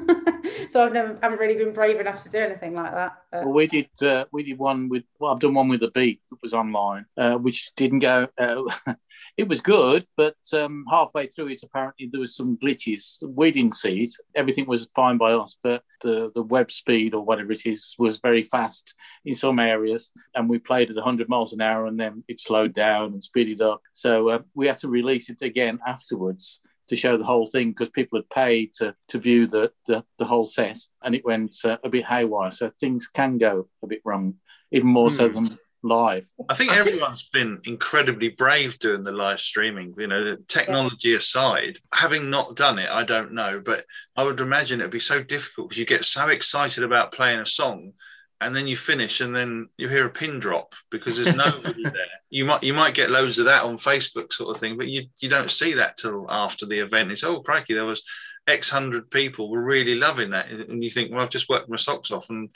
so 0.70 0.84
I've 0.84 0.92
never 0.92 1.18
haven't 1.22 1.38
really 1.38 1.56
been 1.56 1.72
brave 1.72 2.00
enough 2.00 2.22
to 2.24 2.30
do 2.30 2.38
anything 2.38 2.74
like 2.74 2.92
that. 2.92 3.12
But... 3.30 3.44
Well, 3.44 3.54
we 3.54 3.66
did 3.66 3.88
uh, 4.02 4.24
we 4.32 4.42
did 4.42 4.58
one 4.58 4.88
with 4.88 5.04
well, 5.18 5.32
I've 5.32 5.40
done 5.40 5.54
one 5.54 5.68
with 5.68 5.80
the 5.80 5.90
beat 5.90 6.20
that 6.30 6.42
was 6.42 6.54
online, 6.54 7.06
uh, 7.16 7.36
which 7.36 7.74
didn't 7.76 8.00
go. 8.00 8.28
Uh, 8.38 8.62
it 9.36 9.48
was 9.48 9.60
good, 9.60 10.06
but 10.16 10.36
um, 10.52 10.84
halfway 10.90 11.26
through 11.26 11.48
it, 11.48 11.62
apparently 11.62 12.08
there 12.10 12.20
was 12.20 12.36
some 12.36 12.58
glitches. 12.58 13.16
We 13.22 13.50
didn't 13.50 13.76
see 13.76 14.04
it. 14.04 14.14
Everything 14.34 14.66
was 14.66 14.88
fine 14.94 15.16
by 15.16 15.32
us, 15.32 15.56
but 15.62 15.82
the, 16.02 16.30
the 16.34 16.42
web 16.42 16.70
speed 16.70 17.14
or 17.14 17.24
whatever 17.24 17.52
it 17.52 17.64
is 17.64 17.94
was 17.98 18.18
very 18.18 18.42
fast 18.42 18.94
in 19.24 19.34
some 19.34 19.58
areas. 19.58 20.10
And 20.34 20.50
we 20.50 20.58
played 20.58 20.90
at 20.90 20.96
100 20.96 21.28
miles 21.28 21.52
an 21.52 21.62
hour 21.62 21.86
and 21.86 21.98
then 21.98 22.24
it 22.28 22.40
slowed 22.40 22.74
down 22.74 23.12
and 23.12 23.24
speeded 23.24 23.62
up. 23.62 23.80
So 23.94 24.28
uh, 24.28 24.38
we 24.54 24.66
had 24.66 24.78
to 24.80 24.88
release 24.88 25.30
it 25.30 25.40
again 25.40 25.78
afterwards 25.86 26.60
to 26.92 26.96
show 26.96 27.16
the 27.16 27.24
whole 27.24 27.46
thing 27.46 27.70
because 27.70 27.88
people 27.88 28.18
had 28.18 28.28
paid 28.28 28.74
to, 28.74 28.94
to 29.08 29.18
view 29.18 29.46
the, 29.46 29.72
the, 29.86 30.04
the 30.18 30.26
whole 30.26 30.44
set 30.44 30.78
and 31.02 31.14
it 31.14 31.24
went 31.24 31.54
uh, 31.64 31.78
a 31.82 31.88
bit 31.88 32.04
haywire. 32.04 32.50
So 32.50 32.70
things 32.78 33.06
can 33.06 33.38
go 33.38 33.66
a 33.82 33.86
bit 33.86 34.02
wrong, 34.04 34.34
even 34.72 34.88
more 34.88 35.08
mm. 35.08 35.16
so 35.16 35.28
hmm. 35.30 35.44
than 35.44 35.58
live. 35.82 36.28
I 36.50 36.54
think 36.54 36.70
everyone's 36.70 37.30
been 37.30 37.62
incredibly 37.64 38.28
brave 38.28 38.78
doing 38.78 39.04
the 39.04 39.10
live 39.10 39.40
streaming. 39.40 39.94
You 39.96 40.06
know, 40.06 40.22
the 40.22 40.36
technology 40.48 41.14
aside, 41.14 41.78
having 41.94 42.28
not 42.28 42.56
done 42.56 42.78
it, 42.78 42.90
I 42.90 43.04
don't 43.04 43.32
know, 43.32 43.58
but 43.64 43.86
I 44.14 44.24
would 44.24 44.40
imagine 44.40 44.80
it'd 44.80 44.92
be 44.92 45.00
so 45.00 45.22
difficult 45.22 45.70
because 45.70 45.78
you 45.78 45.86
get 45.86 46.04
so 46.04 46.28
excited 46.28 46.84
about 46.84 47.12
playing 47.12 47.40
a 47.40 47.46
song 47.46 47.94
and 48.42 48.54
then 48.54 48.66
you 48.66 48.76
finish 48.76 49.20
and 49.20 49.34
then 49.34 49.68
you 49.76 49.88
hear 49.88 50.06
a 50.06 50.10
pin 50.10 50.38
drop 50.38 50.74
because 50.90 51.16
there's 51.16 51.36
nobody 51.36 51.82
there. 51.84 51.92
You 52.30 52.44
might 52.44 52.62
you 52.62 52.74
might 52.74 52.94
get 52.94 53.10
loads 53.10 53.38
of 53.38 53.46
that 53.46 53.64
on 53.64 53.76
Facebook 53.76 54.32
sort 54.32 54.54
of 54.54 54.60
thing, 54.60 54.76
but 54.76 54.88
you 54.88 55.02
you 55.20 55.28
don't 55.28 55.50
see 55.50 55.74
that 55.74 55.96
till 55.96 56.26
after 56.30 56.66
the 56.66 56.78
event. 56.78 57.12
It's 57.12 57.24
oh 57.24 57.40
crikey, 57.40 57.74
there 57.74 57.84
was 57.84 58.04
X 58.46 58.68
hundred 58.68 59.10
people 59.10 59.50
were 59.50 59.62
really 59.62 59.94
loving 59.94 60.30
that, 60.30 60.50
and 60.50 60.82
you 60.82 60.90
think, 60.90 61.10
well, 61.10 61.20
I've 61.20 61.30
just 61.30 61.48
worked 61.48 61.68
my 61.68 61.76
socks 61.76 62.10
off, 62.10 62.30
and 62.30 62.48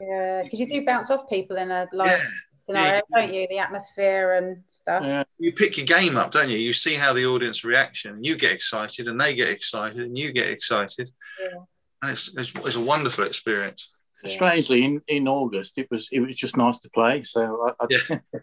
yeah, 0.00 0.42
because 0.42 0.60
you 0.60 0.68
do 0.68 0.84
bounce 0.84 1.10
off 1.10 1.28
people 1.28 1.56
in 1.56 1.70
a 1.70 1.86
live 1.92 2.08
yeah 2.08 2.24
scenario, 2.60 2.94
yeah. 2.94 3.00
don't 3.20 3.34
you? 3.34 3.46
The 3.48 3.58
atmosphere 3.58 4.34
and 4.34 4.62
stuff. 4.68 5.02
Yeah. 5.02 5.24
You 5.38 5.52
pick 5.52 5.76
your 5.76 5.86
game 5.86 6.16
up, 6.16 6.30
don't 6.30 6.50
you? 6.50 6.58
You 6.58 6.72
see 6.72 6.94
how 6.94 7.12
the 7.12 7.26
audience 7.26 7.64
reaction. 7.64 8.22
You 8.22 8.36
get 8.36 8.52
excited, 8.52 9.08
and 9.08 9.20
they 9.20 9.34
get 9.34 9.48
excited, 9.48 9.98
and 9.98 10.16
you 10.16 10.32
get 10.32 10.48
excited. 10.48 11.10
Yeah. 11.42 11.60
And 12.02 12.12
it's, 12.12 12.34
it's, 12.36 12.52
it's 12.54 12.76
a 12.76 12.80
wonderful 12.80 13.26
experience 13.26 13.90
strangely 14.26 14.84
in, 14.84 15.00
in 15.08 15.26
August 15.26 15.78
it 15.78 15.90
was 15.90 16.08
it 16.12 16.20
was 16.20 16.36
just 16.36 16.56
nice 16.56 16.80
to 16.80 16.90
play 16.90 17.22
so 17.22 17.72
I, 17.80 17.84
I 17.84 17.86
yeah. 17.90 18.18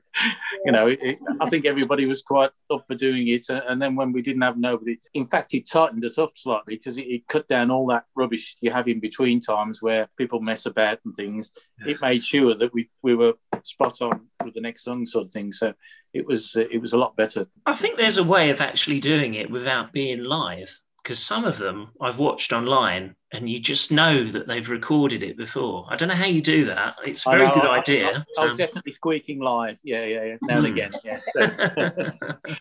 you 0.66 0.72
know 0.72 0.88
it, 0.88 1.20
I 1.40 1.50
think 1.50 1.66
everybody 1.66 2.06
was 2.06 2.22
quite 2.22 2.52
up 2.72 2.86
for 2.88 2.96
doing 2.96 3.28
it 3.28 3.46
and 3.50 3.82
then 3.82 3.96
when 3.96 4.12
we 4.12 4.22
didn't 4.22 4.42
have 4.42 4.58
nobody 4.58 4.98
in 5.14 5.26
fact 5.26 5.54
it 5.54 5.70
tightened 5.70 6.04
it 6.04 6.18
up 6.18 6.32
slightly 6.36 6.76
because 6.76 6.98
it, 6.98 7.04
it, 7.04 7.28
cut 7.28 7.48
down 7.48 7.70
all 7.72 7.88
that 7.88 8.06
rubbish 8.16 8.58
you 8.62 8.72
have 8.72 8.88
in 8.88 9.00
between 9.00 9.40
times 9.40 9.82
where 9.82 10.08
people 10.18 10.40
mess 10.40 10.66
about 10.66 11.00
and 11.06 11.16
things. 11.16 11.54
Yeah. 11.80 11.94
it 11.94 12.02
made 12.02 12.24
sure 12.24 12.56
that 12.56 12.74
we 12.74 12.90
we 13.04 13.16
were 13.16 13.34
spot 13.64 14.02
on 14.02 14.28
with 14.44 14.54
the 14.54 14.62
next 14.62 14.84
song 14.84 15.06
sort 15.06 15.26
of 15.26 15.32
thing 15.32 15.52
so 15.52 15.74
it 16.14 16.26
was 16.26 16.56
uh, 16.56 16.62
it 16.72 16.82
was 16.82 16.94
a 16.94 16.98
lot 16.98 17.16
better. 17.16 17.48
I 17.66 17.76
think 17.76 17.98
there's 17.98 18.18
a 18.18 18.24
way 18.24 18.50
of 18.50 18.62
actually 18.62 19.00
doing 19.00 19.36
it 19.36 19.52
without 19.52 19.94
being 19.94 20.24
live 20.24 20.80
because 21.08 21.24
some 21.24 21.46
of 21.46 21.58
them 21.58 21.88
I've 22.02 22.18
watched 22.18 22.52
online 22.52 23.16
and 23.32 23.50
you 23.50 23.60
just 23.60 23.94
know 23.94 24.26
that 24.26 24.46
they've 24.46 24.70
recorded 24.70 25.24
it 25.24 25.38
before. 25.38 25.86
I 25.90 25.96
don't 25.96 26.10
know 26.10 26.16
how 26.16 26.26
you 26.26 26.42
do 26.42 26.66
that. 26.66 26.96
It's 27.06 27.26
a 27.26 27.30
very 27.30 27.48
know, 27.48 27.54
good 27.54 27.66
I, 27.66 27.78
idea. 27.78 28.26
I, 28.38 28.42
I, 28.42 28.44
I 28.44 28.48
was 28.48 28.58
definitely 28.58 28.92
squeaking 28.92 29.40
live. 29.40 29.80
Yeah, 29.84 30.04
yeah, 30.04 30.24
yeah. 30.26 30.36
Now 30.42 30.58
and 30.58 30.68
hmm. 30.68 30.74
again. 30.74 30.92
Yeah. 31.06 32.12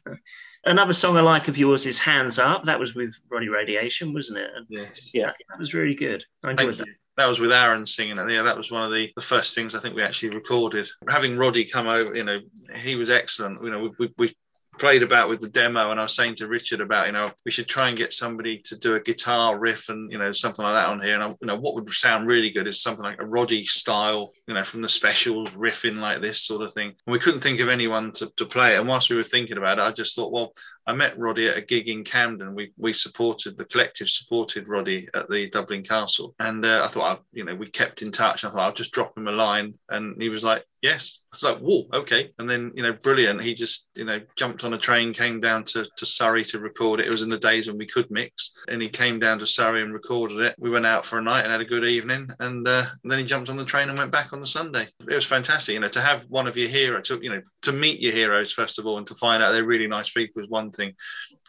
Another 0.64 0.92
song 0.92 1.16
I 1.16 1.22
like 1.22 1.48
of 1.48 1.58
yours 1.58 1.86
is 1.86 1.98
Hands 1.98 2.38
Up. 2.38 2.62
That 2.62 2.78
was 2.78 2.94
with 2.94 3.16
Roddy 3.28 3.48
Radiation, 3.48 4.14
wasn't 4.14 4.38
it? 4.38 4.50
yes. 4.68 5.10
Yeah. 5.12 5.32
That 5.50 5.58
was 5.58 5.74
really 5.74 5.96
good. 5.96 6.22
I 6.44 6.52
enjoyed 6.52 6.66
Thank 6.66 6.78
that. 6.78 6.86
You 6.86 6.92
that 7.16 7.26
was 7.26 7.40
with 7.40 7.50
Aaron 7.50 7.84
singing 7.84 8.18
it. 8.18 8.30
Yeah, 8.30 8.42
that 8.42 8.56
was 8.56 8.70
one 8.70 8.84
of 8.84 8.92
the, 8.92 9.10
the 9.16 9.22
first 9.22 9.54
things 9.54 9.74
I 9.74 9.80
think 9.80 9.96
we 9.96 10.02
actually 10.02 10.36
recorded. 10.36 10.86
Having 11.08 11.38
Roddy 11.38 11.64
come 11.64 11.88
over, 11.88 12.14
you 12.14 12.24
know, 12.24 12.38
he 12.74 12.94
was 12.94 13.10
excellent. 13.10 13.60
You 13.62 13.70
know, 13.70 13.90
we, 13.98 14.14
we, 14.18 14.36
played 14.78 15.02
about 15.02 15.28
with 15.28 15.40
the 15.40 15.48
demo 15.48 15.90
and 15.90 16.00
I 16.00 16.04
was 16.04 16.14
saying 16.14 16.36
to 16.36 16.48
Richard 16.48 16.80
about, 16.80 17.06
you 17.06 17.12
know, 17.12 17.30
we 17.44 17.50
should 17.50 17.68
try 17.68 17.88
and 17.88 17.96
get 17.96 18.12
somebody 18.12 18.58
to 18.58 18.76
do 18.78 18.94
a 18.94 19.00
guitar 19.00 19.58
riff 19.58 19.88
and, 19.88 20.10
you 20.10 20.18
know, 20.18 20.32
something 20.32 20.64
like 20.64 20.74
that 20.74 20.90
on 20.90 21.00
here. 21.00 21.14
And, 21.14 21.22
I, 21.22 21.28
you 21.28 21.46
know, 21.46 21.56
what 21.56 21.74
would 21.74 21.92
sound 21.92 22.26
really 22.26 22.50
good 22.50 22.66
is 22.66 22.82
something 22.82 23.04
like 23.04 23.20
a 23.20 23.26
Roddy 23.26 23.64
style, 23.64 24.32
you 24.46 24.54
know, 24.54 24.64
from 24.64 24.82
the 24.82 24.88
specials 24.88 25.56
riffing 25.56 25.98
like 25.98 26.20
this 26.20 26.42
sort 26.42 26.62
of 26.62 26.72
thing. 26.72 26.88
And 26.88 27.12
we 27.12 27.18
couldn't 27.18 27.40
think 27.40 27.60
of 27.60 27.68
anyone 27.68 28.12
to, 28.12 28.30
to 28.36 28.46
play 28.46 28.74
it. 28.74 28.78
And 28.78 28.88
whilst 28.88 29.10
we 29.10 29.16
were 29.16 29.22
thinking 29.22 29.58
about 29.58 29.78
it, 29.78 29.82
I 29.82 29.92
just 29.92 30.14
thought, 30.14 30.32
well, 30.32 30.52
I 30.86 30.94
met 30.94 31.18
Roddy 31.18 31.48
at 31.48 31.56
a 31.56 31.62
gig 31.62 31.88
in 31.88 32.04
Camden. 32.04 32.54
We 32.54 32.72
we 32.76 32.92
supported 32.92 33.56
the 33.56 33.64
collective 33.64 34.08
supported 34.08 34.68
Roddy 34.68 35.08
at 35.14 35.28
the 35.28 35.48
Dublin 35.50 35.82
Castle, 35.82 36.34
and 36.38 36.64
uh, 36.64 36.82
I 36.84 36.88
thought, 36.88 37.18
I, 37.18 37.20
you 37.32 37.44
know, 37.44 37.54
we 37.54 37.68
kept 37.68 38.02
in 38.02 38.12
touch. 38.12 38.44
I 38.44 38.50
thought 38.50 38.60
I'll 38.60 38.72
just 38.72 38.92
drop 38.92 39.16
him 39.16 39.26
a 39.26 39.32
line, 39.32 39.74
and 39.88 40.20
he 40.20 40.28
was 40.28 40.44
like, 40.44 40.64
"Yes." 40.82 41.18
I 41.32 41.36
was 41.36 41.42
like, 41.42 41.58
"Whoa, 41.58 41.86
okay." 41.92 42.30
And 42.38 42.48
then 42.48 42.72
you 42.74 42.82
know, 42.82 42.92
brilliant. 42.92 43.42
He 43.42 43.52
just 43.52 43.88
you 43.96 44.04
know 44.04 44.20
jumped 44.36 44.64
on 44.64 44.74
a 44.74 44.78
train, 44.78 45.12
came 45.12 45.40
down 45.40 45.64
to 45.64 45.86
to 45.96 46.06
Surrey 46.06 46.44
to 46.44 46.60
record 46.60 47.00
it. 47.00 47.06
It 47.06 47.10
was 47.10 47.22
in 47.22 47.30
the 47.30 47.38
days 47.38 47.66
when 47.66 47.78
we 47.78 47.86
could 47.86 48.10
mix, 48.10 48.54
and 48.68 48.80
he 48.80 48.88
came 48.88 49.18
down 49.18 49.40
to 49.40 49.46
Surrey 49.46 49.82
and 49.82 49.92
recorded 49.92 50.38
it. 50.38 50.54
We 50.58 50.70
went 50.70 50.86
out 50.86 51.04
for 51.04 51.18
a 51.18 51.22
night 51.22 51.42
and 51.42 51.50
had 51.52 51.60
a 51.60 51.64
good 51.64 51.84
evening, 51.84 52.30
and, 52.38 52.66
uh, 52.66 52.86
and 53.02 53.10
then 53.10 53.18
he 53.18 53.24
jumped 53.24 53.50
on 53.50 53.56
the 53.56 53.64
train 53.64 53.88
and 53.88 53.98
went 53.98 54.12
back 54.12 54.32
on 54.32 54.40
the 54.40 54.46
Sunday. 54.46 54.88
It 55.00 55.14
was 55.14 55.26
fantastic, 55.26 55.74
you 55.74 55.80
know, 55.80 55.88
to 55.88 56.00
have 56.00 56.24
one 56.28 56.46
of 56.46 56.56
your 56.56 56.68
heroes, 56.68 57.08
to 57.08 57.18
you 57.20 57.30
know, 57.30 57.42
to 57.62 57.72
meet 57.72 58.00
your 58.00 58.12
heroes 58.12 58.52
first 58.52 58.78
of 58.78 58.86
all, 58.86 58.98
and 58.98 59.06
to 59.08 59.14
find 59.16 59.42
out 59.42 59.52
they're 59.52 59.64
really 59.64 59.88
nice 59.88 60.10
people 60.10 60.42
is 60.42 60.48
one 60.48 60.70
thing 60.76 60.94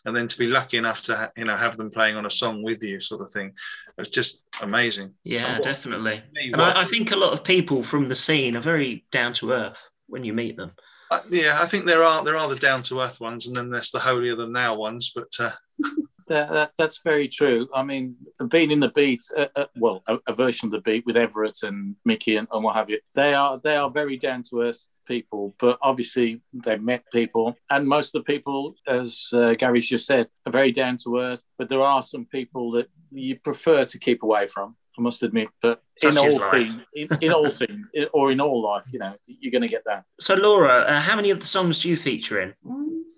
and 0.05 0.15
then 0.15 0.27
to 0.27 0.37
be 0.37 0.47
lucky 0.47 0.77
enough 0.77 1.03
to 1.03 1.31
you 1.35 1.45
know 1.45 1.55
have 1.55 1.77
them 1.77 1.89
playing 1.89 2.15
on 2.15 2.25
a 2.25 2.31
song 2.31 2.63
with 2.63 2.81
you 2.81 2.99
sort 2.99 3.21
of 3.21 3.31
thing 3.31 3.53
it's 3.97 4.09
just 4.09 4.43
amazing. 4.61 5.13
Yeah 5.23 5.55
what, 5.55 5.63
definitely. 5.63 6.21
and 6.35 6.61
I, 6.61 6.81
I, 6.81 6.85
think 6.85 7.11
a 7.11 7.15
lot 7.15 7.33
of 7.33 7.43
people 7.43 7.81
from 7.81 8.05
the 8.05 8.15
scene 8.15 8.55
are 8.55 8.61
very 8.61 9.05
down 9.11 9.33
to 9.33 9.51
earth 9.51 9.89
when 10.07 10.23
you 10.23 10.33
meet 10.33 10.55
them. 10.55 10.71
Uh, 11.09 11.21
yeah 11.29 11.57
i 11.61 11.65
think 11.65 11.85
there 11.85 12.03
are 12.03 12.23
there 12.23 12.35
are 12.35 12.49
the 12.49 12.55
down 12.57 12.83
to 12.83 12.99
earth 12.99 13.21
ones 13.21 13.47
and 13.47 13.55
then 13.55 13.69
there's 13.69 13.91
the 13.91 13.99
holier 13.99 14.35
than 14.35 14.51
now 14.51 14.75
ones 14.75 15.11
but 15.15 15.29
uh... 15.39 15.51
that, 16.27 16.51
that, 16.51 16.71
that's 16.77 17.01
very 17.03 17.27
true 17.27 17.67
i 17.73 17.83
mean 17.83 18.15
being 18.49 18.71
in 18.71 18.79
the 18.79 18.89
beat 18.89 19.23
uh, 19.37 19.47
uh, 19.55 19.65
well 19.77 20.03
a, 20.07 20.17
a, 20.27 20.33
version 20.33 20.67
of 20.67 20.71
the 20.71 20.81
beat 20.81 21.05
with 21.05 21.17
everett 21.17 21.57
and 21.63 21.95
mickey 22.05 22.35
and, 22.35 22.47
and 22.51 22.63
what 22.63 22.75
have 22.75 22.89
you 22.89 22.99
they 23.15 23.33
are 23.33 23.59
they 23.63 23.75
are 23.75 23.89
very 23.89 24.17
down 24.17 24.43
to 24.43 24.61
earth 24.61 24.87
people, 25.07 25.55
but 25.59 25.79
obviously 25.81 26.41
they've 26.65 26.81
met 26.81 27.03
people. 27.11 27.55
And 27.69 27.87
most 27.87 28.13
of 28.13 28.23
the 28.23 28.33
people, 28.33 28.75
as 28.87 29.27
uh, 29.33 29.53
Gary's 29.57 29.87
just 29.87 30.05
said, 30.05 30.27
are 30.45 30.51
very 30.51 30.71
down 30.71 30.97
to 31.05 31.19
earth. 31.19 31.41
But 31.57 31.69
there 31.69 31.81
are 31.81 32.03
some 32.03 32.25
people 32.25 32.71
that 32.71 32.87
you 33.11 33.39
prefer 33.39 33.85
to 33.85 33.99
keep 33.99 34.21
away 34.21 34.47
from. 34.47 34.75
I 34.97 35.01
must 35.01 35.21
admit, 35.21 35.49
but 35.61 35.83
Such 35.95 36.15
in 36.15 36.17
all 36.17 36.51
things, 36.51 36.75
in, 36.95 37.07
in, 37.21 37.31
all 37.31 37.49
things, 37.51 37.87
or 38.13 38.31
in 38.31 38.41
all 38.41 38.63
life, 38.63 38.85
you 38.91 38.97
know, 38.97 39.13
you're 39.27 39.51
going 39.51 39.61
to 39.61 39.67
get 39.67 39.83
that. 39.85 40.05
So, 40.19 40.33
Laura, 40.33 40.79
uh, 40.79 40.99
how 40.99 41.15
many 41.15 41.29
of 41.29 41.39
the 41.39 41.45
songs 41.45 41.83
do 41.83 41.89
you 41.89 41.95
feature 41.95 42.41
in? 42.41 42.53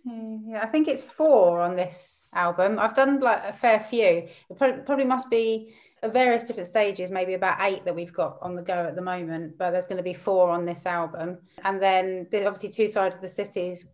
Mm-hmm. 0.09 0.51
Yeah, 0.51 0.61
I 0.63 0.67
think 0.67 0.87
it's 0.87 1.03
four 1.03 1.61
on 1.61 1.73
this 1.73 2.27
album. 2.33 2.79
I've 2.79 2.95
done 2.95 3.19
like 3.19 3.43
a 3.45 3.53
fair 3.53 3.79
few. 3.79 4.27
It 4.49 4.85
probably 4.85 5.05
must 5.05 5.29
be 5.29 5.73
various 6.07 6.43
different 6.43 6.67
stages, 6.67 7.11
maybe 7.11 7.33
about 7.33 7.57
eight 7.61 7.83
that 7.85 7.93
we've 7.93 8.13
got 8.13 8.37
on 8.41 8.55
the 8.55 8.61
go 8.61 8.73
at 8.73 8.95
the 8.95 9.01
moment, 9.01 9.57
but 9.57 9.71
there's 9.71 9.87
going 9.87 9.97
to 9.97 10.03
be 10.03 10.13
four 10.13 10.49
on 10.49 10.65
this 10.65 10.85
album. 10.85 11.37
And 11.65 11.81
then 11.81 12.27
there's 12.31 12.45
obviously 12.45 12.69
two 12.69 12.87
sides 12.87 13.15
of 13.15 13.21
the 13.21 13.27
cities, 13.27 13.85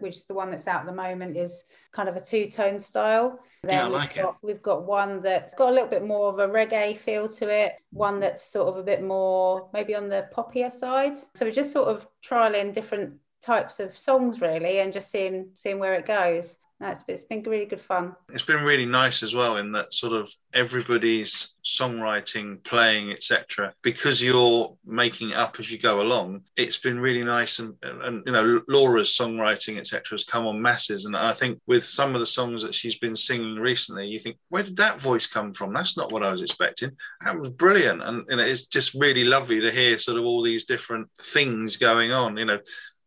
which 0.00 0.16
is 0.16 0.24
the 0.24 0.34
one 0.34 0.50
that's 0.50 0.66
out 0.66 0.80
at 0.80 0.86
the 0.86 0.92
moment, 0.92 1.36
is 1.36 1.64
kind 1.92 2.08
of 2.08 2.16
a 2.16 2.20
two-tone 2.20 2.80
style. 2.80 3.38
Then 3.62 3.74
yeah, 3.74 3.84
I 3.84 3.88
like 3.88 4.14
we've, 4.14 4.24
got, 4.24 4.30
it. 4.30 4.46
we've 4.46 4.62
got 4.62 4.86
one 4.86 5.22
that's 5.22 5.54
got 5.54 5.70
a 5.70 5.72
little 5.72 5.88
bit 5.88 6.04
more 6.04 6.28
of 6.30 6.40
a 6.40 6.52
reggae 6.52 6.96
feel 6.96 7.28
to 7.28 7.48
it, 7.48 7.74
one 7.92 8.18
that's 8.18 8.42
sort 8.42 8.68
of 8.68 8.76
a 8.76 8.82
bit 8.82 9.02
more 9.02 9.70
maybe 9.72 9.94
on 9.94 10.08
the 10.08 10.26
poppier 10.34 10.72
side. 10.72 11.14
So 11.34 11.46
we're 11.46 11.52
just 11.52 11.72
sort 11.72 11.86
of 11.86 12.08
trialing 12.26 12.72
different 12.72 13.14
types 13.42 13.80
of 13.80 13.96
songs 13.96 14.40
really 14.40 14.78
and 14.78 14.92
just 14.92 15.10
seeing 15.10 15.48
seeing 15.56 15.78
where 15.78 15.94
it 15.94 16.06
goes 16.06 16.58
no, 16.82 16.92
it's, 17.06 17.22
been 17.22 17.44
really 17.44 17.66
good 17.66 17.80
fun. 17.80 18.16
It's 18.32 18.44
been 18.44 18.64
really 18.64 18.86
nice 18.86 19.22
as 19.22 19.36
well 19.36 19.58
in 19.58 19.70
that 19.70 19.94
sort 19.94 20.14
of 20.14 20.28
everybody's 20.52 21.54
songwriting, 21.64 22.60
playing, 22.64 23.12
etc. 23.12 23.72
Because 23.82 24.20
you're 24.20 24.76
making 24.84 25.30
it 25.30 25.36
up 25.36 25.60
as 25.60 25.70
you 25.70 25.78
go 25.78 26.00
along, 26.00 26.42
it's 26.56 26.78
been 26.78 26.98
really 26.98 27.22
nice. 27.22 27.60
And, 27.60 27.74
and 27.84 28.24
you 28.26 28.32
know, 28.32 28.62
Laura's 28.68 29.16
songwriting, 29.16 29.78
etc., 29.78 30.02
has 30.10 30.24
come 30.24 30.44
on 30.44 30.60
masses. 30.60 31.04
And 31.04 31.16
I 31.16 31.32
think 31.32 31.60
with 31.68 31.84
some 31.84 32.14
of 32.14 32.20
the 32.20 32.26
songs 32.26 32.64
that 32.64 32.74
she's 32.74 32.98
been 32.98 33.14
singing 33.14 33.54
recently, 33.54 34.08
you 34.08 34.18
think, 34.18 34.38
where 34.48 34.64
did 34.64 34.76
that 34.78 35.00
voice 35.00 35.28
come 35.28 35.52
from? 35.52 35.72
That's 35.72 35.96
not 35.96 36.10
what 36.10 36.24
I 36.24 36.32
was 36.32 36.42
expecting. 36.42 36.90
That 37.24 37.38
was 37.38 37.50
brilliant. 37.50 38.02
And 38.02 38.24
you 38.28 38.38
know, 38.38 38.44
it's 38.44 38.64
just 38.64 38.94
really 38.94 39.22
lovely 39.22 39.60
to 39.60 39.70
hear 39.70 40.00
sort 40.00 40.18
of 40.18 40.24
all 40.24 40.42
these 40.42 40.64
different 40.64 41.06
things 41.22 41.76
going 41.76 42.10
on. 42.10 42.36
You 42.36 42.46
know, 42.46 42.58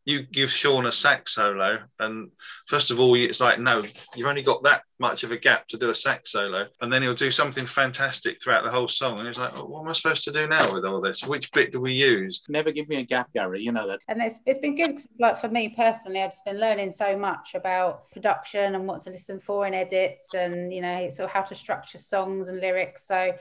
you 0.05 0.21
give 0.21 0.49
Sean 0.51 0.85
a 0.85 0.91
sax 0.91 1.33
solo, 1.33 1.79
and 1.99 2.29
first 2.67 2.91
of 2.91 2.99
all, 2.99 3.15
it's 3.15 3.41
like, 3.41 3.59
no, 3.59 3.83
you've 4.15 4.27
only 4.27 4.43
got 4.43 4.63
that 4.63 4.83
much 4.99 5.23
of 5.23 5.31
a 5.31 5.37
gap 5.37 5.67
to 5.67 5.77
do 5.77 5.89
a 5.89 5.95
sax 5.95 6.31
solo, 6.31 6.67
and 6.81 6.93
then 6.93 7.01
he'll 7.01 7.15
do 7.15 7.31
something 7.31 7.65
fantastic 7.65 8.37
throughout 8.41 8.63
the 8.63 8.71
whole 8.71 8.87
song, 8.87 9.17
and 9.17 9.27
he's 9.27 9.39
like, 9.39 9.57
oh, 9.57 9.65
what 9.65 9.81
am 9.81 9.89
I 9.89 9.93
supposed 9.93 10.23
to 10.25 10.31
do 10.31 10.47
now 10.47 10.71
with 10.71 10.85
all 10.85 11.01
this? 11.01 11.25
Which 11.25 11.51
bit 11.53 11.71
do 11.71 11.81
we 11.81 11.91
use? 11.91 12.43
Never 12.47 12.71
give 12.71 12.87
me 12.87 12.97
a 12.97 13.03
gap, 13.03 13.33
Gary. 13.33 13.61
You 13.61 13.71
know 13.71 13.87
that. 13.87 13.99
And 14.07 14.21
it's, 14.21 14.39
it's 14.45 14.59
been 14.59 14.75
good, 14.75 14.91
'cause, 14.91 15.09
like 15.19 15.39
for 15.39 15.49
me 15.49 15.73
personally, 15.75 16.21
I've 16.21 16.31
just 16.31 16.45
been 16.45 16.59
learning 16.59 16.91
so 16.91 17.17
much 17.17 17.55
about 17.55 18.11
production 18.11 18.75
and 18.75 18.87
what 18.87 19.01
to 19.01 19.09
listen 19.09 19.39
for 19.39 19.65
in 19.65 19.73
edits, 19.73 20.35
and 20.35 20.71
you 20.71 20.81
know, 20.81 21.09
sort 21.09 21.25
of 21.25 21.31
how 21.31 21.41
to 21.41 21.55
structure 21.55 21.97
songs 21.97 22.47
and 22.47 22.59
lyrics. 22.61 23.07
So 23.07 23.33